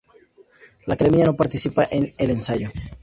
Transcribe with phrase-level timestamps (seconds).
[0.87, 2.71] La Academia no participa en el ensayo.